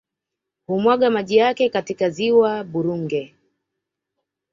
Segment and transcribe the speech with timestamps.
[0.67, 3.35] Humwaga maji yake katika ziwa Burunge